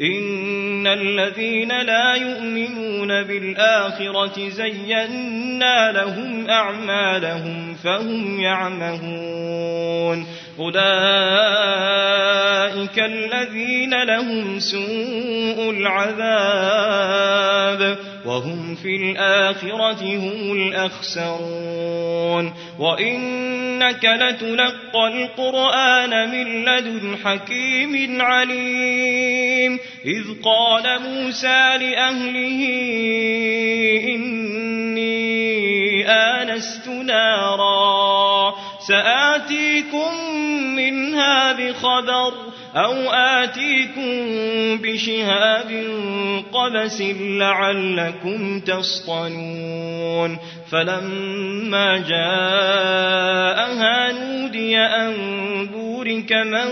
إن 0.00 0.86
الذين 0.86 1.68
لا 1.68 2.14
يؤمنون 2.14 3.22
بالآخرة 3.22 4.48
زينا 4.48 5.92
لهم 5.92 6.50
أعمالهم 6.50 7.74
فهم 7.74 8.40
يعمهون 8.40 10.26
أولئك 10.58 10.78
الذين 12.98 14.02
لهم 14.02 14.58
سوء 14.58 15.70
العذاب 15.70 17.17
وهم 18.28 18.74
في 18.74 18.96
الآخرة 18.96 20.16
هم 20.16 20.52
الأخسرون 20.52 22.54
وإنك 22.78 24.04
لتلقى 24.04 25.08
القرآن 25.08 26.30
من 26.30 26.64
لدن 26.64 27.16
حكيم 27.24 28.22
عليم 28.22 29.78
إذ 30.04 30.24
قال 30.42 31.02
موسى 31.02 31.76
لأهله 31.78 32.64
إني 34.14 36.08
آنست 36.08 36.88
نارا 36.88 38.54
سآتيكم 38.88 40.14
منها 40.76 41.52
بخبر 41.52 42.34
أو 42.76 43.10
آتيكم 43.10 44.28
بشهاب 44.82 45.84
قبس 46.52 47.02
لعلكم 47.20 48.60
تصطنون 48.60 50.38
فلما 50.70 51.98
جاءها 51.98 53.42
نودي 54.12 54.78
أن 54.78 55.14
بورك 55.66 56.32
من 56.32 56.68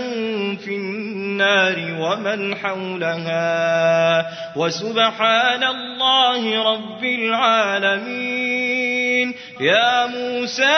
في 0.57 0.75
النار 0.75 1.75
ومن 1.99 2.55
حولها 2.55 4.25
وسبحان 4.55 5.63
الله 5.63 6.73
رب 6.73 7.03
العالمين 7.03 8.67
يا 9.59 10.05
موسى 10.05 10.77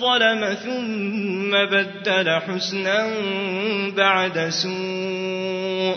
ظلم 0.00 0.54
ثم 0.54 1.50
بدل 1.50 2.28
حسنا 2.28 3.06
بعد 3.96 4.48
سوء 4.48 5.96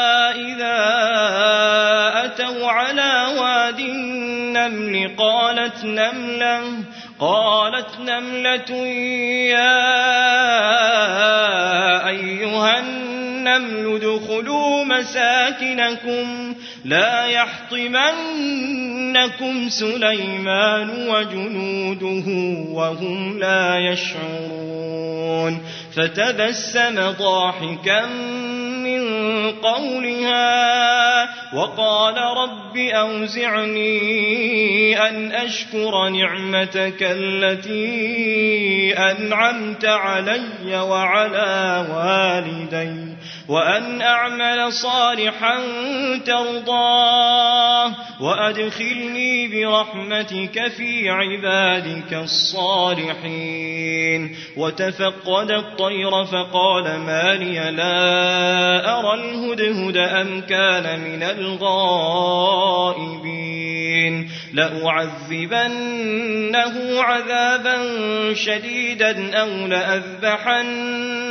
النمل 4.67 5.15
قالت 5.17 5.85
نملة 5.85 6.61
قالت 7.19 7.99
نملة 7.99 8.71
يا 9.51 9.87
أيها 12.07 12.79
النمل 12.79 13.95
ادخلوا 13.95 14.83
مساكنكم 14.83 16.55
لا 16.85 17.25
يحطمنكم 17.25 18.49
سليمان 19.69 21.07
وجنوده 21.09 22.27
وهم 22.71 23.39
لا 23.39 23.77
يشعرون. 23.77 25.61
فتبسم 25.95 27.11
ضاحكا 27.11 28.05
من 28.97 29.51
قولها 29.51 31.29
وقال 31.55 32.17
رب 32.17 32.77
أوزعني 32.77 33.89
أن 35.09 35.31
أشكر 35.31 36.09
نعمتك 36.09 36.97
التي 37.01 38.93
أنعمت 38.97 39.85
علي 39.85 40.79
وعلى 40.79 41.85
والدي. 41.91 43.10
وأن 43.49 44.01
أعمل 44.01 44.73
صالحا 44.73 45.57
ترضاه 46.25 47.95
وأدخلني 48.21 49.47
برحمتك 49.47 50.67
في 50.67 51.09
عبادك 51.09 52.13
الصالحين. 52.13 53.51
وتفقد 54.57 55.51
الطير 55.51 56.25
فقال 56.25 56.83
ما 56.83 57.33
لي 57.33 57.71
لا 57.71 58.99
أرى 58.99 59.13
الهدهد 59.13 59.97
أم 59.97 60.41
كان 60.41 60.99
من 60.99 61.23
الغائبين. 61.23 62.61
لأعذبنه 64.53 65.91
عذابا 67.01 67.77
شديدا 68.33 69.39
أو 69.41 69.47
لأذبحنه 69.47 71.30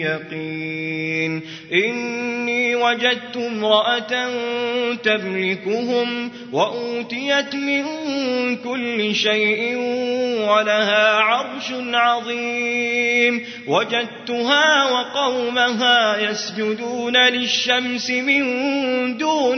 يقين. 0.00 1.42
إني 1.72 2.76
وجدت 2.76 3.36
امرأة 3.36 4.28
تملكهم 4.94 6.30
وأوتيت 6.52 7.54
من 7.54 7.84
كل 8.56 9.14
شيء 9.14 9.76
ولها 10.48 11.16
عرش 11.16 11.72
عظيم. 11.92 13.44
وجدتها 13.66 14.90
وقومها 14.90 16.30
يسجدون 16.30 17.16
للشمس 17.16 18.10
من 18.10 18.40
دون 19.16 19.49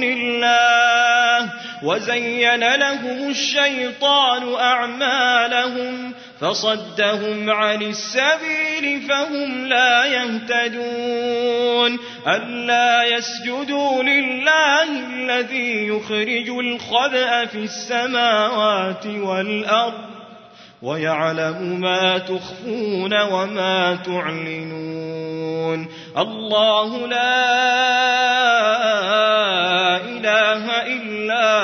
وزين 1.82 2.74
لهم 2.74 3.30
الشيطان 3.30 4.54
أعمالهم 4.54 6.14
فصدهم 6.40 7.50
عن 7.50 7.82
السبيل 7.82 9.00
فهم 9.08 9.66
لا 9.66 10.04
يهتدون. 10.04 11.98
ألا 12.28 13.04
يسجدوا 13.04 14.02
لله 14.02 14.82
الذي 14.82 15.88
يخرج 15.88 16.48
الخبأ 16.48 17.44
في 17.44 17.58
السماوات 17.58 19.06
والأرض 19.06 20.12
ويعلم 20.82 21.80
ما 21.80 22.18
تخفون 22.18 23.22
وما 23.22 23.98
تعلنون. 24.06 25.88
الله 26.18 27.06
لا 27.06 27.42
إله 29.96 30.82
إلا 30.82 31.01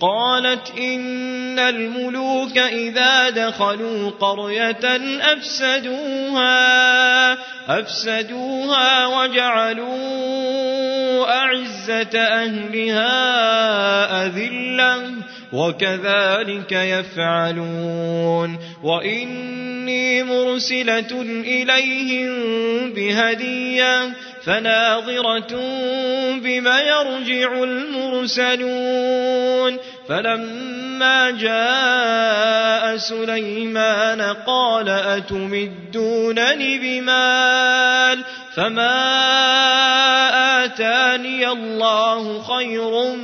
قالت 0.00 0.78
إن 0.78 1.58
الملوك 1.58 2.58
إذا 2.58 3.30
دخلوا 3.30 4.10
قرية 4.10 5.00
أفسدوها 5.32 6.58
أفسدوها 7.68 9.06
وجعلوا 9.06 9.88
أعزة 11.30 12.20
أهلها 12.20 13.06
أذلة 14.26 15.12
وكذلك 15.52 16.72
يفعلون. 16.72 18.58
وإني 18.82 20.22
مرسلة 20.22 21.22
إليهم 21.46 22.30
بهدية 22.92 24.14
فناظرة 24.44 25.56
بما 26.38 26.80
يرجع 26.80 27.62
المرسلون. 27.62 29.38
فلما 30.08 31.30
جاء 31.30 32.96
سليمان 32.96 34.20
قال 34.46 34.88
أتمدونني 34.88 36.78
بمال؟ 36.78 38.24
فما 38.54 38.98
آتاني 40.64 41.48
الله 41.48 42.42
خير 42.42 43.14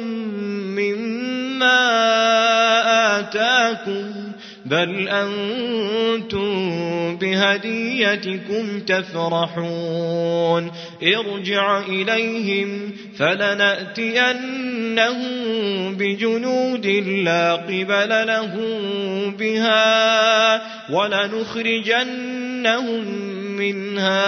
مما 0.78 1.80
آتاكم؟ 3.18 4.13
بل 4.64 5.08
أنتم 5.08 6.50
بهديتكم 7.16 8.80
تفرحون 8.80 10.70
ارجع 11.02 11.80
إليهم 11.80 12.92
فلنأتينهم 13.18 14.44
بجنود 15.96 16.86
لا 17.06 17.52
قبل 17.54 18.26
لهم 18.26 18.80
بها 19.36 20.62
ولنخرجنهم 20.92 22.24
منها 23.56 24.18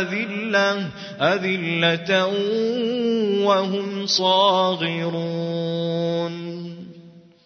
أذلة 0.00 0.86
أذلة 1.20 2.26
وهم 3.44 4.06
صاغرون 4.06 5.56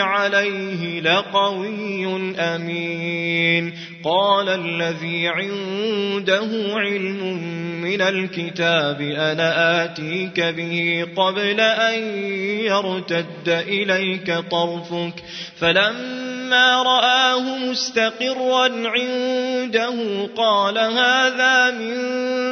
عليه 0.00 1.00
لقوي 1.00 2.34
أمين. 2.38 3.74
قال 4.04 4.48
الذي 4.48 5.28
عنده 5.28 6.48
علم 6.76 7.42
من 7.82 8.02
الكتاب 8.02 9.00
أنا 9.00 9.84
آتيك 9.84 10.40
به 10.40 11.06
قبل 11.16 11.60
أن 11.60 12.18
يرتد 12.60 13.48
إليك 13.48 14.34
طرفك. 14.50 15.14
فلما 15.60 16.82
رآه 16.82 17.58
مستقرا 17.58 18.68
عنده 18.68 20.28
قال 20.36 20.78
هذا 20.78 21.70
من 21.70 21.96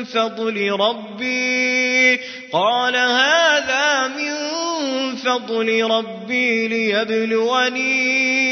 فضل 0.04 0.70
ربي. 0.70 2.20
قال 2.52 2.96
هذا 2.96 4.08
من 4.08 4.51
فضل 5.24 5.90
ربي 5.90 6.68
ليبلوني 6.68 8.51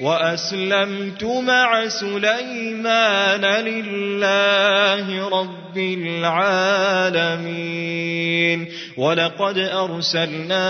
وأسلمت 0.00 1.24
مع 1.24 1.88
سليمان 1.88 3.44
لله 3.44 5.28
رب 5.28 5.78
العالمين. 5.78 7.48
ولقد 8.96 9.58
أرسلنا 9.58 10.68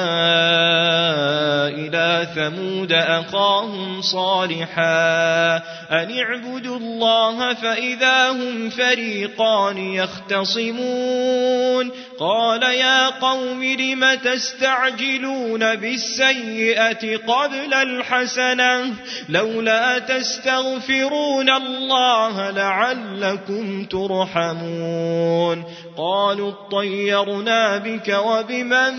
إلى 1.68 2.28
ثمود 2.34 2.92
أخاهم 2.92 4.02
صالحا 4.02 5.56
أن 5.90 6.18
اعبدوا 6.18 6.76
الله 6.76 7.54
فإذا 7.54 8.30
هم 8.30 8.70
فريقان 8.70 9.78
يختصمون. 9.78 11.90
قال 12.18 12.62
يا 12.62 13.08
قوم 13.08 13.64
لم 13.64 14.14
تستعجلون 14.14 15.74
بالسيئة 15.74 17.16
قبل 17.16 17.74
الحسنة؟ 17.74 18.94
لولا 19.28 19.98
تستغفرون 19.98 21.50
الله 21.50 22.50
لعلكم 22.50 23.84
ترحمون. 23.84 25.64
قالوا 25.96 26.52
اطيرنا 26.52 27.78
بك 27.78 28.18
وبمن 28.26 28.94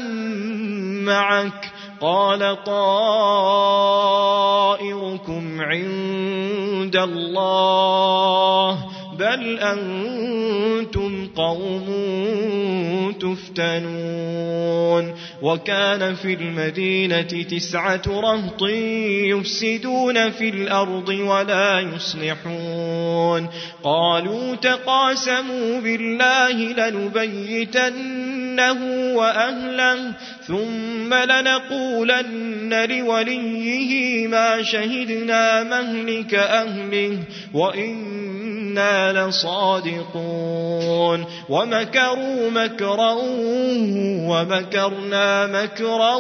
معك. 1.05 1.71
قال 2.01 2.63
طائركم 2.63 3.61
عند 5.61 6.95
الله. 6.95 8.77
بل 9.19 9.59
أنتم 9.59 11.27
قوم 11.35 11.85
تفتنون 13.19 15.15
وكان 15.41 16.15
في 16.15 16.33
المدينة 16.33 17.21
تسعة 17.21 18.01
رهط 18.07 18.63
يفسدون 19.31 20.29
في 20.29 20.49
الأرض 20.49 21.09
ولا 21.09 21.79
يصلحون 21.79 23.49
قالوا 23.83 24.55
تقاسموا 24.55 25.79
بالله 25.79 26.51
لنبيتنه 26.89 28.29
وأهله 29.15 30.13
ثم 30.47 31.13
لنقولن 31.13 32.87
لوليه 32.89 34.27
ما 34.27 34.63
شهدنا 34.63 35.63
مهلك 35.63 36.35
أهله 36.35 37.17
وإنا 38.77 39.27
لصادقون 39.27 41.25
ومكروا 41.49 42.49
مكرا 42.49 43.15
ومكرنا 44.29 45.47
مكرا 45.47 46.15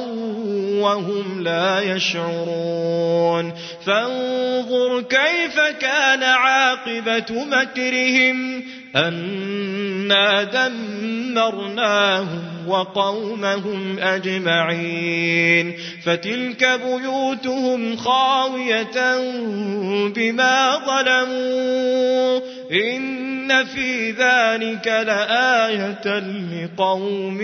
وهم 0.81 1.43
لا 1.43 1.79
يشعرون 1.81 3.53
فانظر 3.85 5.01
كيف 5.01 5.59
كان 5.79 6.23
عاقبة 6.23 7.45
مكرهم 7.45 8.63
أنا 8.95 10.43
دمرناهم 11.33 12.43
وقومهم 12.67 13.99
أجمعين 13.99 15.73
فتلك 16.03 16.79
بيوتهم 16.85 17.97
خاوية 17.97 19.17
بما 20.09 20.79
ظلموا 20.85 22.39
إن 22.71 23.65
في 23.65 24.11
ذلك 24.11 24.87
لآية 24.87 26.19
لقوم 26.19 27.41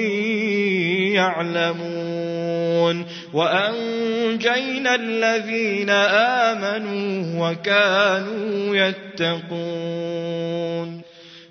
يعلمون 1.16 3.06
وأنجينا 3.34 4.96
الذين 4.96 5.90
آمنوا 5.90 7.50
وكانوا 7.50 8.76
يتقون 8.76 10.26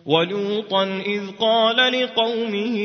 ولوطا 0.07 0.85
إذ 1.07 1.21
قال 1.41 2.03
لقومه 2.03 2.77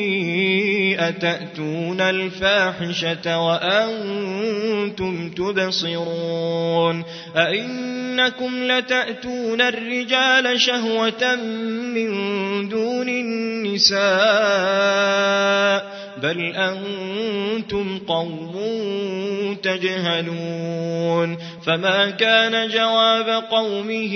أتأتون 0.99 2.01
الفاحشة 2.01 3.39
وأنتم 3.39 5.29
تبصرون 5.29 7.03
أئنكم 7.35 8.63
لتأتون 8.63 9.61
الرجال 9.61 10.61
شهوة 10.61 11.35
من 11.95 12.09
دون 12.69 13.09
النساء 13.09 13.99
بل 16.23 16.53
أنتم 16.55 17.99
قوم 18.07 18.59
تجهلون 19.63 21.37
فما 21.65 22.09
كان 22.09 22.69
جواب 22.69 23.43
قومه 23.51 24.15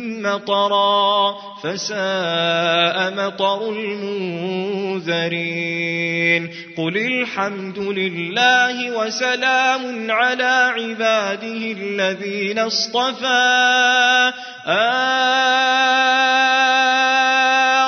مطرا 0.21 1.35
فساء 1.63 3.13
مطر 3.17 3.69
المنذرين 3.69 5.21
قل 6.77 6.97
الحمد 6.97 7.79
لله 7.79 8.97
وسلام 8.97 10.11
على 10.11 10.73
عباده 10.77 11.75
الذين 11.77 12.59
اصطفى. 12.59 14.31
آه 14.67 15.11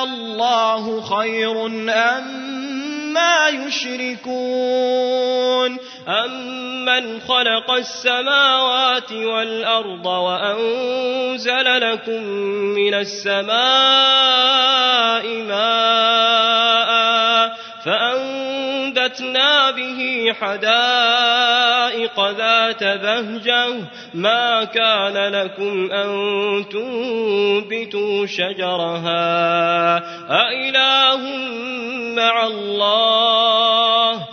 الله 0.03 1.01
خير 1.01 1.65
أم 1.65 2.43
ما 3.13 3.47
يشركون. 3.47 5.23
أمن 6.83 7.21
خلق 7.21 7.71
السماوات 7.71 9.11
والأرض 9.11 10.05
وأنزل 10.05 11.91
لكم 11.91 12.23
من 12.75 12.93
السماء 12.93 13.53
ماء 15.27 16.93
فأنبتنا 17.85 19.71
به 19.71 20.33
حدائق 20.41 22.19
ذات 22.29 22.83
بهجة 22.83 23.67
ما 24.13 24.63
كان 24.63 25.17
لكم 25.17 25.91
أن 25.91 26.09
تنبتوا 26.71 28.25
شجرها 28.25 29.95
أإله 30.29 31.17
مع 32.15 32.45
الله 32.47 34.32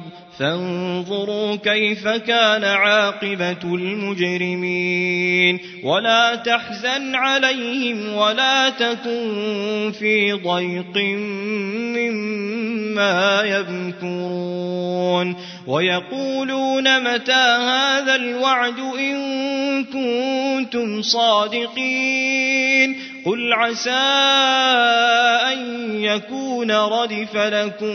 فانظروا 0.41 1.55
كيف 1.55 2.07
كان 2.07 2.63
عاقبة 2.63 3.63
المجرمين. 3.63 5.59
ولا 5.83 6.35
تحزن 6.35 7.15
عليهم 7.15 8.15
ولا 8.15 8.69
تكن 8.69 9.91
في 9.99 10.33
ضيق 10.33 10.97
مما 11.97 13.41
يمكرون. 13.45 15.35
ويقولون 15.67 17.13
متى 17.13 17.31
هذا 17.31 18.15
الوعد 18.15 18.79
إن 18.79 19.83
كنتم 19.83 21.01
صادقين. 21.01 22.95
قل 23.25 23.53
عسى 23.53 23.89
أن 25.51 25.59
يكون 25.95 26.71
ردف 26.71 27.37
لكم 27.37 27.93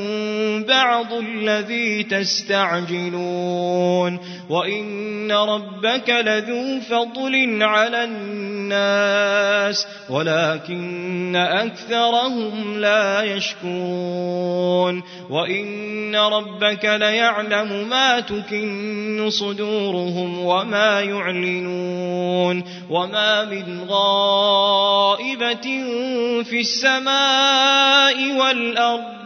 بعض 0.63 1.13
الذي 1.13 2.03
تستعجلون 2.37 4.19
وإن 4.49 5.33
ربك 5.33 6.11
لذو 6.11 6.81
فضل 6.81 7.63
على 7.63 8.05
الناس 8.05 9.87
ولكن 10.11 11.37
أكثرهم 11.37 12.79
لا 12.79 13.23
يشكرون. 13.23 15.03
وإن 15.31 16.17
ربك 16.17 16.85
ليعلم 16.85 17.89
ما 17.89 18.21
تكن 18.21 19.31
صدورهم 19.31 20.39
وما 20.45 21.01
يعلنون. 21.01 22.65
وما 22.91 23.45
من 23.45 23.85
غائبة 23.89 25.67
في 26.43 26.61
السماء 26.61 28.39
والأرض 28.39 29.26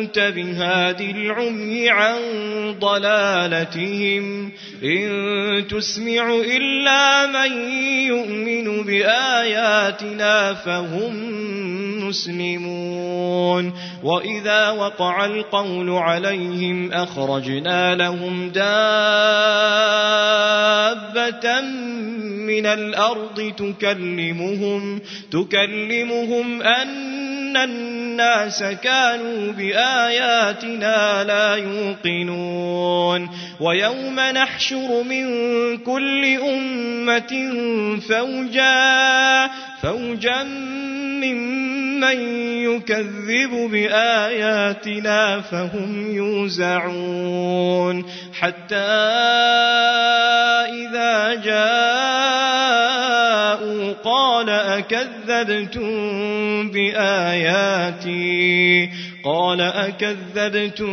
أنت 0.00 0.18
بهادي 0.18 1.10
العمي 1.10 1.90
عن 1.90 2.18
ضلالتهم. 2.80 4.52
إن 4.82 5.64
تسمع 5.70 6.34
إلا 6.34 7.26
من 7.26 7.70
يؤمن 8.06 8.82
بآياتنا 8.82 10.54
فهم 10.54 11.12
مسلمون. 12.08 13.72
وإذا 14.02 14.70
وقع 14.70 15.24
القول 15.24 15.90
عليهم 15.90 16.92
أخرجنا 16.92 17.94
لهم 17.94 18.48
دابة 18.48 18.72
من 22.46 22.66
الأرض 22.66 23.52
تكلمهم 23.56 25.00
تكلمهم 25.32 26.62
أن 26.62 27.56
الناس 28.12 28.62
كانوا 28.62 29.52
بآياتنا 29.52 31.24
لا 31.24 31.54
يوقنون. 31.54 33.30
ويوم 33.60 34.20
نحشر 34.20 35.02
من 35.02 35.26
كل 35.78 36.24
أمة 36.24 37.52
فوجا 38.08 39.50
فوجا 39.82 40.42
ممن 41.22 42.20
يكذب 42.64 43.70
بآياتنا 43.70 45.40
فهم 45.40 46.14
يوزعون. 46.14 48.04
حتى 48.40 48.76
إذا 50.72 51.34
جاءوا 51.34 52.31
أكذبتم 54.82 55.90
بآياتي 56.70 58.12
قال 59.24 59.60
أكذبتم 59.60 60.90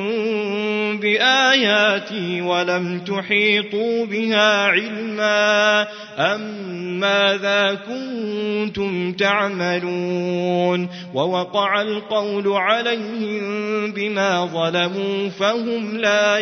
بآياتي 0.99 2.41
ولم 2.41 2.99
تحيطوا 2.99 4.05
بها 4.05 4.65
علما 4.65 5.87
أم 6.17 6.69
ماذا 6.99 7.77
كنتم 7.87 9.13
تعملون 9.13 10.89
ووقع 11.13 11.81
القول 11.81 12.47
عليهم 12.47 13.91
بما 13.91 14.45
ظلموا 14.45 15.29
فهم 15.29 15.97
لا 15.97 16.37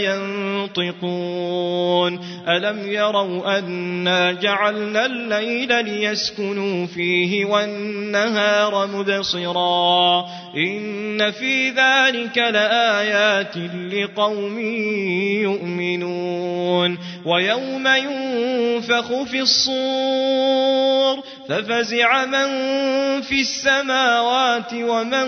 ينطقون 0.76 2.20
ألم 2.48 2.92
يروا 2.92 3.60
أنا 3.60 4.32
جعلنا 4.32 5.06
الليل 5.06 5.86
ليسكنوا 5.86 6.86
فيه 6.86 7.46
والنهار 7.46 8.88
مبصرا 8.88 10.26
إن 10.56 11.32
في 11.32 11.70
ذلك 11.70 12.38
لآيات 12.38 13.58
لقوم 13.94 14.47
يؤمنون 15.42 16.98
ويوم 17.26 17.88
ينفخ 17.88 19.24
في 19.24 19.40
الصور 19.42 21.24
ففزع 21.50 22.26
من 22.26 22.48
في 23.22 23.42
السماوات 23.42 24.74
ومن 24.74 25.28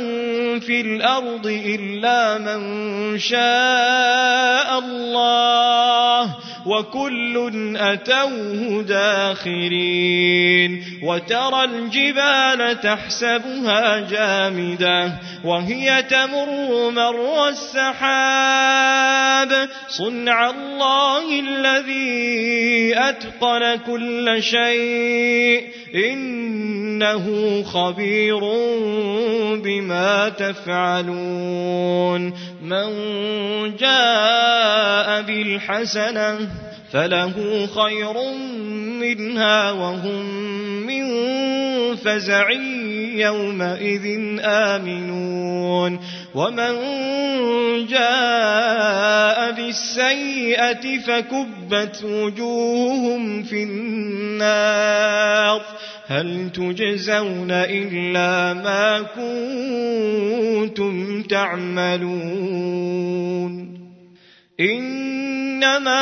في 0.59 0.81
الأرض 0.81 1.47
إلا 1.47 2.37
من 2.37 3.19
شاء 3.19 4.79
الله 4.79 6.35
وكل 6.65 7.51
أتوه 7.77 8.83
داخرين 8.83 10.83
وترى 11.03 11.63
الجبال 11.63 12.81
تحسبها 12.81 13.99
جامدة 13.99 15.13
وهي 15.43 16.03
تمر 16.03 16.91
مر 16.91 17.47
السحاب 17.47 18.89
صنع 19.87 20.49
الله 20.49 21.39
الذي 21.39 22.93
أتقن 22.97 23.77
كل 23.77 24.43
شيء 24.43 25.67
إنه 26.13 27.63
خبير 27.63 28.39
بما 29.55 30.29
تفعلون. 30.29 32.33
من 32.63 32.89
جاء 33.75 35.21
بالحسنة 35.21 36.37
فله 36.91 37.67
خير 37.75 38.13
منها 38.99 39.71
وهم 39.71 40.25
من 40.85 41.05
فزع 41.95 42.51
يومئذ 43.15 44.37
آمنون. 44.41 45.99
ومن 46.35 46.75
جاء 47.87 49.51
بالسيئة 49.51 50.99
فكبت 51.07 52.03
وجوههم 52.03 53.43
في 53.43 53.63
النار. 53.63 55.61
هل 56.09 56.49
تجزون 56.49 57.51
إلا 57.51 58.53
ما 58.53 59.01
كنتم 60.65 61.21
تعملون 61.21 62.99
إنما 64.59 65.99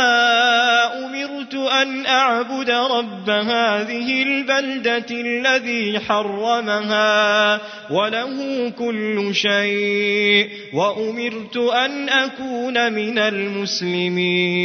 أمرت 1.05 1.55
أن 1.55 2.05
أعبد 2.05 2.69
رب 2.69 3.29
هذه 3.29 4.23
البلدة 4.23 5.05
الذي 5.11 5.99
حرمها 5.99 7.61
وله 7.91 8.69
كل 8.69 9.29
شيء 9.35 10.49
وأمرت 10.73 11.57
أن 11.57 12.09
أكون 12.09 12.93
من 12.93 13.19
المسلمين 13.19 14.61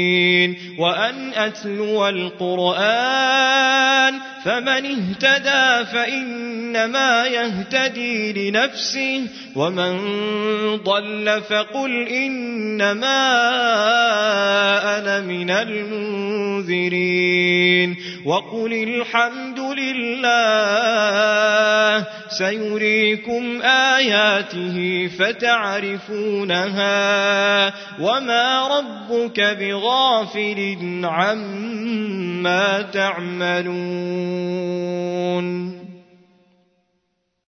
وأن 0.79 1.33
أتلو 1.35 2.09
القرآن 2.09 3.53
فمن 4.45 4.87
اهتدى 4.87 5.85
فإنما 6.73 7.27
يهتدي 7.27 8.51
لنفسه 8.51 9.27
ومن 9.57 9.97
ضل 10.77 11.43
فقل 11.49 12.09
إنما 12.09 13.23
أنا 14.99 15.21
من 15.21 15.51
المنذرين. 15.51 16.83
وقل 18.25 18.73
الحمد 18.73 19.61
لله 19.61 20.33
سيريكم 22.29 23.63
آياته 23.63 25.09
فتعرفونها 25.19 26.93
وما 28.01 28.69
ربك 28.79 29.41
بغافل 29.41 31.01
عما 31.05 32.83
تعملون. 32.83 33.73